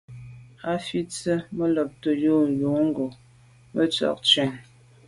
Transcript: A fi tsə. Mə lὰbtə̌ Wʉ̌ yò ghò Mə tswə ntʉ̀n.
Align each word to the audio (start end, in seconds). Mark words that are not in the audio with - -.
A 0.71 0.73
fi 0.85 0.99
tsə. 1.11 1.33
Mə 1.55 1.65
lὰbtə̌ 1.75 2.11
Wʉ̌ 2.21 2.41
yò 2.61 2.75
ghò 2.95 3.05
Mə 3.73 3.83
tswə 3.91 4.07
ntʉ̀n. 4.17 4.51